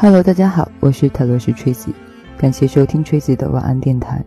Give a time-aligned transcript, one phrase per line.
[0.00, 1.88] Hello，大家好，我是塔罗斯 Tracy，
[2.36, 4.24] 感谢收听 Tracy 的晚安电台。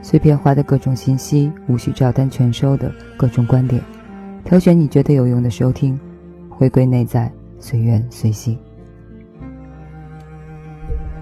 [0.00, 3.82] 碎片化的各种信息，无需照单全收的各种观点，
[4.46, 6.00] 挑选你觉得有用的收听，
[6.48, 8.58] 回归内在，随缘随性。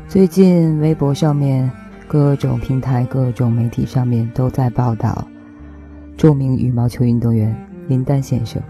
[0.06, 1.68] 最近微博上面、
[2.06, 5.26] 各种平台、各种媒体上面都在报道，
[6.16, 7.52] 著名羽毛球运动员
[7.88, 8.62] 林丹先生，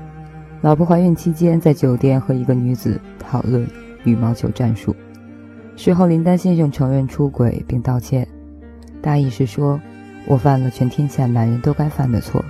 [0.62, 3.68] 老婆怀孕期间在酒店和一个女子讨论。
[4.06, 4.96] 羽毛球战术。
[5.76, 8.26] 事后，林丹先生承认出轨并道歉，
[9.02, 9.78] 大意是说
[10.26, 12.42] ：“我犯了全天下男人都该犯的错，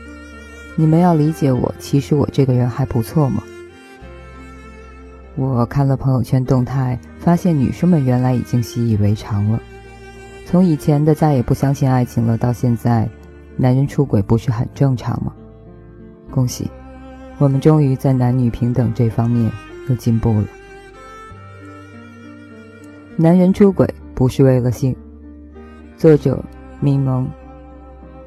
[0.77, 1.75] 你们要理解我。
[1.81, 3.43] 其实我这个人还不错嘛。”
[5.35, 9.61] 我看了朋友圈动态，发现女生们原来已经习以为常了。
[10.47, 13.09] 从以前的再也不相信爱情了，到现在，
[13.57, 15.33] 男人出轨不是很正常吗？
[16.31, 16.71] 恭喜，
[17.39, 19.51] 我们终于在男女平等这方面
[19.89, 20.47] 又进步了。
[23.19, 24.95] 男人出轨不是为了性。
[25.97, 26.39] 作者：
[26.81, 27.27] 咪蒙，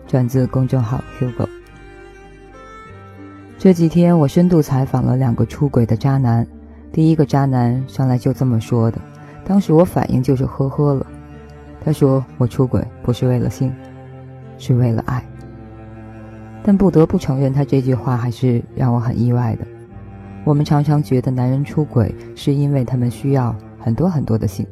[0.07, 1.47] 转自公众号 Hugo。
[3.59, 6.45] 这几天我深度采访了两个出轨的渣男。
[6.91, 8.99] 第一个渣男上来就这么说的，
[9.45, 11.05] 当时我反应就是呵呵了。
[11.85, 13.71] 他说：“我出轨不是为了性，
[14.57, 15.23] 是为了爱。”
[16.65, 19.67] 但不得不承认，他这句话还是让我很意外的。
[20.43, 24.65] 我们常常觉得男人出轨是因为他们需要很多很多的性。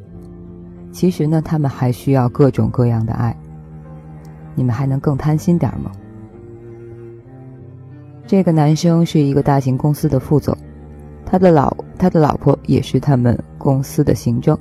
[0.90, 3.36] 其实呢，他们还需要各种各样的爱。
[4.54, 5.92] 你们还能更贪心点吗？
[8.26, 10.56] 这个男生是一个大型公司的副总，
[11.24, 14.58] 他的老他的老婆也是他们公司的行政。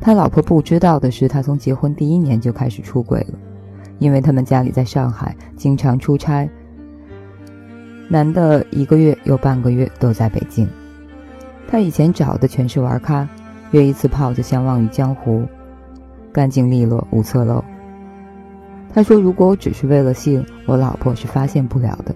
[0.00, 3.38] 他老婆不知道的是，他从结婚第一年就开始出轨了，
[3.98, 6.48] 因为他们家里在上海，经常出差。
[8.08, 10.68] 男的一个月有半个月都在北京。
[11.66, 13.28] 他以前找的全是玩咖。
[13.70, 15.44] 约一次炮就相忘于江湖，
[16.34, 17.64] 干净利落无侧漏。
[18.92, 22.14] 他说：“如果我只是为了性，我老婆是发现不了的。”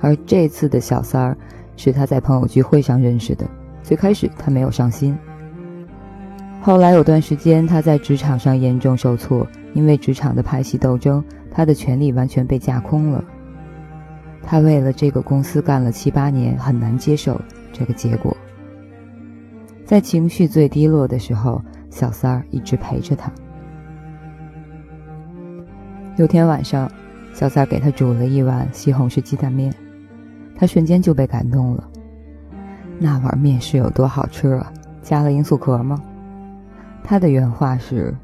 [0.00, 1.36] 而这次的小三儿
[1.76, 3.46] 是他在朋友聚会上认识的。
[3.82, 5.16] 最开始他没有上心，
[6.60, 13.22] 后来有段时间他在职场上严重受挫，因为职场的派系斗争，他的权力完全被架空了。
[14.42, 17.40] 他为了这个公司干了七八年，很难接受
[17.72, 18.36] 这个结果。
[19.84, 23.30] 在情绪最低落的时候，小三儿一直陪着他。
[26.16, 26.90] 有天晚上，
[27.34, 29.72] 小三儿给他煮了一碗西红柿鸡蛋面，
[30.56, 31.86] 他瞬间就被感动了。
[32.98, 34.72] 那碗面是有多好吃啊？
[35.02, 36.02] 加了罂粟壳吗？
[37.04, 38.14] 他的原话是：“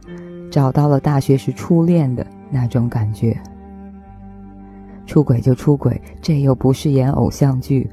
[0.50, 3.38] 找到了大学时初恋的那种感觉。”
[5.04, 7.90] 出轨就出轨，这又不是演偶像剧，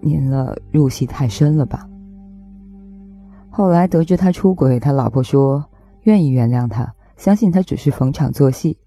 [0.00, 1.88] 您了入戏太深了吧？
[3.58, 5.68] 后来得知他出轨，他老婆说
[6.02, 8.78] 愿意原谅他，相信他只是逢场作戏。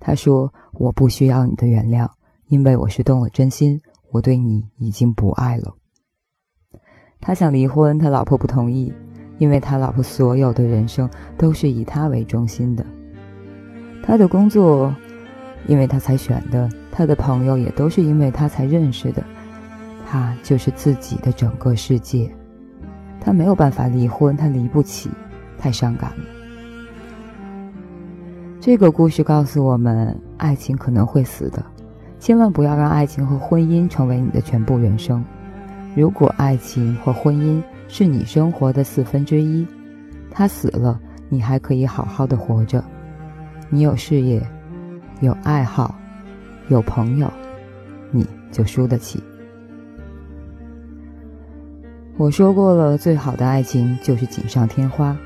[0.00, 2.08] 他说：“我不需要你的原谅，
[2.46, 3.78] 因为我是动了真心，
[4.10, 5.74] 我对你已经不爱了。”
[7.20, 8.90] 他想离婚，他老婆不同意，
[9.36, 12.82] 因为他老婆所有的人生都是以他为中心的。
[14.02, 14.90] 他的工作，
[15.68, 19.22] 因为他才选的；他的朋友也都是因为他才认识的。
[20.06, 22.34] 他就是自己的整个世界。
[23.24, 25.08] 他没有办法离婚，他离不起，
[25.56, 26.24] 太伤感了。
[28.60, 31.64] 这个故事告诉我们，爱情可能会死的，
[32.18, 35.24] 千万不要让爱情和婚姻成为你的全部人生。
[35.94, 39.64] 如果爱情或婚姻是你生活的四分之一，
[40.30, 42.82] 他死了，你还可以好好的活着。
[43.68, 44.44] 你有事业，
[45.20, 45.94] 有爱好，
[46.68, 47.30] 有朋友，
[48.10, 49.22] 你就输得起。
[52.18, 55.16] 我说过了，最好的爱情就是锦上添花，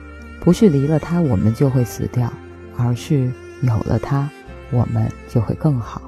[0.40, 2.32] 不是离了他我们就会死掉，
[2.76, 3.30] 而是
[3.62, 4.30] 有了他，
[4.70, 6.00] 我们就会更好。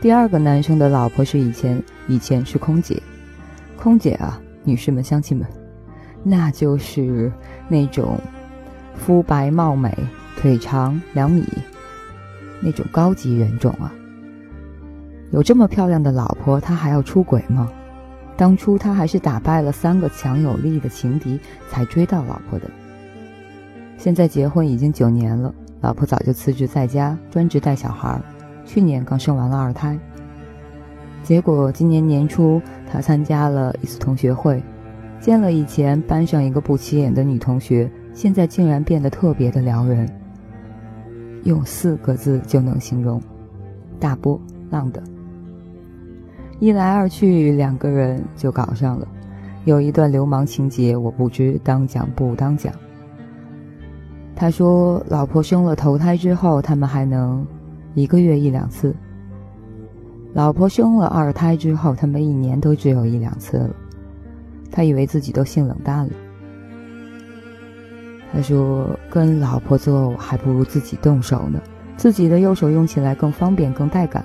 [0.00, 3.00] 第二个男生的老婆是以前以前是空姐，
[3.76, 5.46] 空姐啊，女士们乡亲们，
[6.24, 7.30] 那就是
[7.68, 8.18] 那种
[8.96, 9.94] 肤白貌美、
[10.38, 11.46] 腿长两米
[12.60, 13.92] 那种高级人种啊。
[15.30, 17.70] 有这么漂亮的老婆，他还要出轨吗？
[18.36, 21.38] 当初他还是打败了三个强有力的情敌
[21.68, 22.70] 才追到老婆的。
[23.96, 28.20] 现在结婚已经九年了，老婆早就辞职在家，专职带小孩。
[28.64, 29.98] 去年刚生完了二胎。
[31.22, 32.60] 结果今年年初，
[32.90, 34.62] 他参加了一次同学会，
[35.20, 40.08] 见了以前班上一个不起眼的女同学，现在竟然变得特别的撩人。
[41.44, 43.20] 用四个字就能形容：
[43.98, 44.40] 大波
[44.70, 45.02] 浪的。
[46.60, 49.08] 一来二去，两个人就搞上了。
[49.64, 52.70] 有一段流氓情节，我不知当讲不当讲。
[54.36, 57.46] 他说，老婆生了头胎之后，他们还能
[57.94, 58.92] 一个月一两次；
[60.34, 63.70] 老婆生了二胎之后，他们一年都只有一两次了。
[64.70, 66.12] 他以为自己都性冷淡了。
[68.34, 71.58] 他说，跟老婆做还不如自己动手呢，
[71.96, 74.22] 自己的右手用起来更方便、更带感。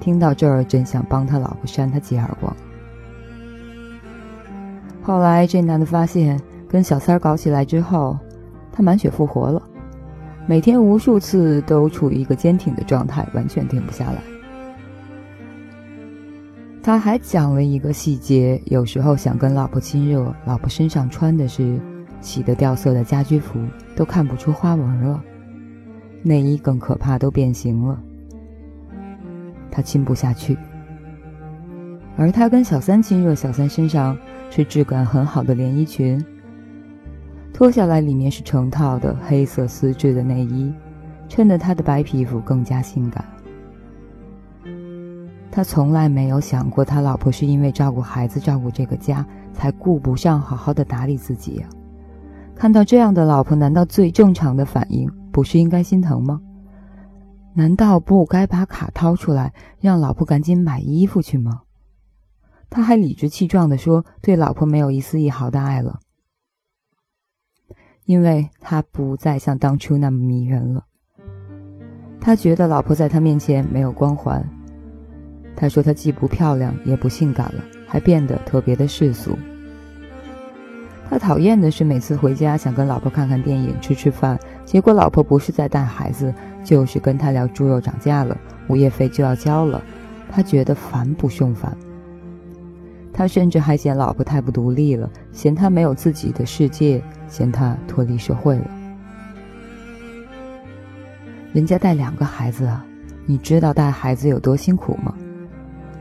[0.00, 2.56] 听到这儿，真想帮他老婆扇他几耳光。
[5.02, 8.18] 后来，这男的发现跟小三儿搞起来之后，
[8.72, 9.62] 他满血复活了，
[10.46, 14.18] 每天无数次都处于一个坚挺的状态，完全停不下来。
[16.82, 21.78] 他还讲了一个细节：有时候想跟老婆亲热，老婆身上穿的是
[22.20, 23.60] 洗得掉色的家居服，
[23.94, 25.20] 都看不出花纹了；
[26.22, 28.00] 内衣更可怕，都变形了，
[29.70, 30.58] 他亲不下去。
[32.16, 34.16] 而他跟小三亲热，小三身上。
[34.52, 36.20] 是质感很好的连衣裙，
[37.54, 40.74] 脱下来里面是成套的黑色丝质的内衣，
[41.28, 43.24] 衬得她的白皮肤更加性感。
[45.52, 51.64] 他从来没有想过，他老婆是因为照顾孩子、照顾这个家，才顾不上好好的打理自己。
[52.56, 56.40] 看到这样的老婆，难道最正常的反应不是应该心疼吗？
[57.54, 61.62] 难道不该把卡掏出来，让老婆赶紧买衣服去吗？
[62.68, 65.98] 他还理直气壮地说：“对老婆没有一丝一毫的爱了，
[68.04, 70.84] 因为他不再像当初那么迷人了。
[72.20, 74.48] 他觉得老婆在他面前没有光环。
[75.56, 79.36] 他说他既不漂亮也不性感了，还变得特别的世俗。
[81.08, 84.38] 他讨厌的是每次回家想跟老婆看看电影、吃吃饭，
[84.70, 86.32] 结果老婆不是在带孩子，
[86.62, 88.38] 就是跟他聊猪肉涨价了，
[88.68, 89.82] 物业费就要交了。
[90.30, 91.76] 他觉得烦不胜烦。”
[93.12, 98.70] 他甚至还嫌老婆太不独立了，嫌他没有自己的世界，嫌他脱离社会了。
[101.52, 102.86] 人家带两个孩子啊，
[103.26, 105.12] 你知道带孩子有多辛苦吗？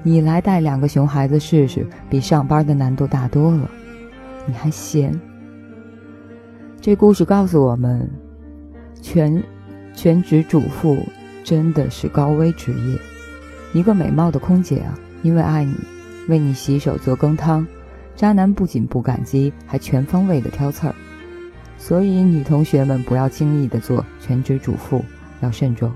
[0.03, 3.67] 你来带两个熊孩子试试，比上班的难度大多了，
[4.45, 5.19] 你还嫌？
[6.79, 8.07] 这故事告诉我们，
[9.01, 9.43] 全
[9.93, 10.97] 全职主妇
[11.43, 12.99] 真的是高危职业。
[13.73, 15.73] 一个美貌的空姐啊，因为爱你。
[16.27, 17.65] 为你洗手做羹汤，
[18.15, 20.93] 渣男不仅不感激，还全方位的挑刺儿。
[21.75, 25.03] 所以女同学们不要轻易的做全职主妇，
[25.41, 25.91] 要慎重。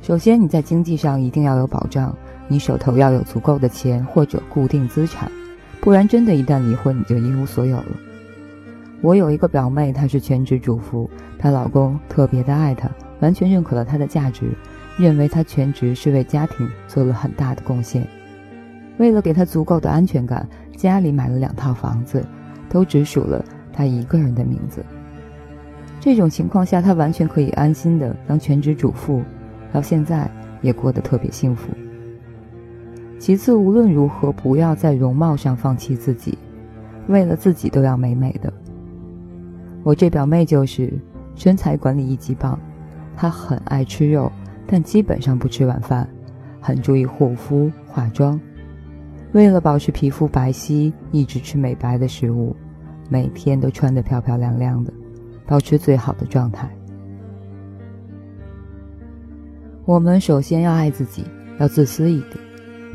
[0.00, 2.12] 首先你在经济上一定要有保障，
[2.48, 5.30] 你手头要有足够的钱或者固定资产，
[5.80, 7.86] 不然真的一旦离婚你就一无所有了。
[9.02, 12.88] 我有一个表妹，她是全职主妇，她老公特别的爱她，
[13.20, 14.46] 完全认可了她的价值，
[14.96, 18.06] 认为她全职是为家庭做了很大的贡献。
[18.98, 22.24] 为了给她足够的安全感，家里买了两套房子，
[22.68, 24.84] 都只署了他一个人的名字。
[25.98, 29.20] 这种情况下，他完全可以安心的当全职主妇，
[29.72, 31.70] 到现在也过得特别幸福。
[33.18, 36.38] 其次，无论如何，不要在容貌上放弃自己，
[37.08, 38.52] 为了自己都要美美的。
[39.82, 40.92] 我这表妹就是
[41.34, 42.58] 身材管理一级棒，
[43.16, 44.30] 她很爱吃肉，
[44.66, 46.08] 但基本上不吃晚饭，
[46.60, 48.40] 很注意护肤化妆。
[49.32, 52.54] 为了保持皮肤白皙，一直吃美白的食物，
[53.08, 54.92] 每天都穿得漂漂亮亮的，
[55.46, 56.68] 保持最好的状态。
[59.84, 61.24] 我们首先要爱自己，
[61.58, 62.36] 要自私一点，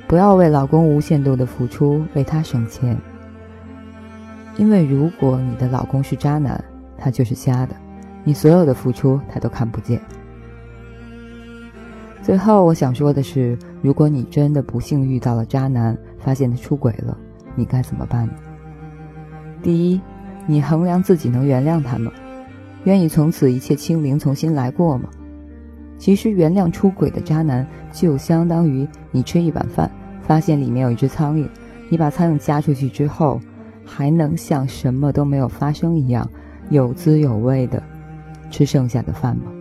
[0.08, 2.98] 不要为老公无限度的付出，为他省钱。
[4.58, 6.64] 因为如果你的老公是渣男，
[6.98, 7.76] 他就是瞎的，
[8.24, 10.02] 你所有的付出他都看不见。
[12.22, 17.18] 最后，我想说的是，如果你真的不幸遇到了渣男，发现他出轨了，
[17.56, 18.34] 你该怎么办呢？
[19.62, 20.02] 第一，
[20.46, 22.12] 你衡量自己能原谅他吗？
[22.84, 25.10] 愿意从此一切清零，重新来过吗？
[25.98, 29.90] 其实，原谅出轨的渣男，就相当于你吃一碗饭，
[30.22, 31.48] 发现里面有一只苍蝇，
[31.90, 33.40] 你把苍蝇夹出去之后，
[33.86, 36.30] 还能像什么都没有发生一样，
[36.70, 37.82] 有滋有味的
[38.50, 39.52] 吃剩下的饭吗？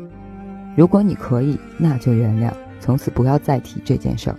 [0.76, 4.36] 如果你可以，那就原谅，从此不要再提这件事儿。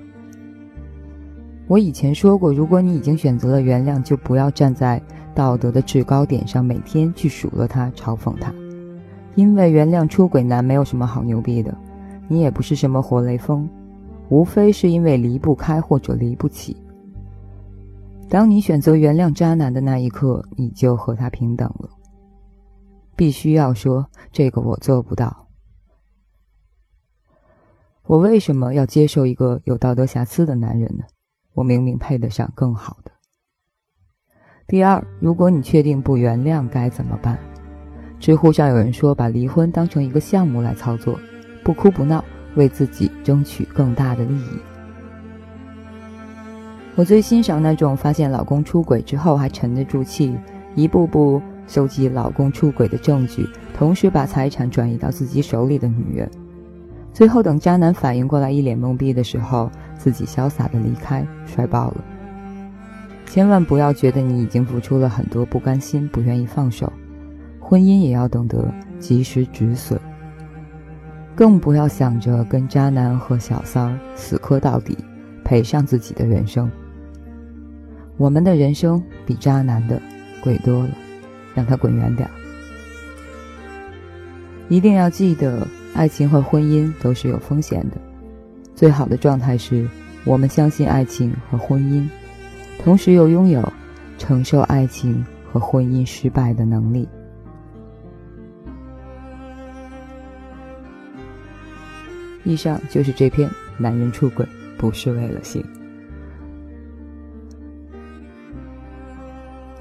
[1.67, 5.01] 我以前说过，如果你已经选择了原谅，就不要站在
[5.33, 8.53] 道德的制高点上，每天去数落他、嘲讽他，
[9.36, 11.75] 因为原谅出轨男没有什么好牛逼的，
[12.27, 13.67] 你也不是什么活雷锋，
[14.29, 16.77] 无非是因为离不开或者离不起。
[18.29, 21.89] 当你选择原谅渣男的那一刻，你就和他平等了。
[23.17, 25.47] 必须要说，这个我做不到。
[28.03, 31.03] 我为什么要接受一个有道德瑕疵的男人呢？
[31.55, 33.12] 我明明配得上更好的。
[34.67, 37.39] 第二，如果你确定不原谅，该怎么办？
[38.19, 41.19] 知乎上有人说，把离婚当成一个项目来操作，
[41.63, 42.24] 不哭不闹，
[42.55, 44.59] 为自己争取更大的利益。
[46.95, 50.38] 我最欣赏那种发现老公出轨之后还沉得住气，
[50.75, 56.29] 一步步收集老公出轨的证据，同时把财产转移到自己手里的女人。
[57.13, 62.03] 最后等渣男反应过来，一脸懵逼的时候，自己潇洒的离开，摔爆了。
[63.25, 66.91] 千万不要觉得你已经付出了很多，不甘心，不愿意放手。
[67.59, 70.00] 婚姻也要懂得及时止损，
[71.36, 74.97] 更不要想着跟渣男和小三儿死磕到底，
[75.43, 76.71] 赔上自己的人生。
[78.15, 80.01] 我们的人生比渣男的
[80.41, 80.89] 贵多了，
[81.57, 82.29] 让他滚远点。
[84.69, 87.97] 一定要记得，爱情和婚姻都是有风险的。
[88.75, 89.89] 最好的状态是
[90.23, 92.07] 我们相信爱情和婚姻，
[92.83, 93.73] 同时又拥有
[94.19, 97.09] 承受爱情和婚姻失败的能力。
[102.43, 103.49] 以上就是这篇
[103.79, 104.45] 《男人出轨
[104.77, 105.59] 不是为了性》。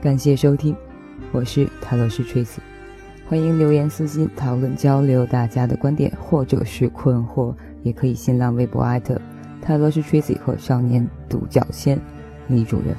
[0.00, 0.74] 感谢收听，
[1.32, 2.58] 我是泰罗斯 Tracy，
[3.28, 9.20] 欢迎留言私信讨论交流大家的观点或者是困惑，也可以新浪微博艾特
[9.60, 12.00] 泰罗斯 Tracy 和少年独角仙
[12.48, 12.96] 李主任。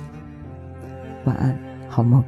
[1.26, 1.58] 晚安，
[1.90, 2.24] 好梦。